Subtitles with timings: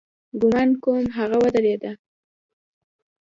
[0.39, 1.91] ګومان کوم هغه وېرېده.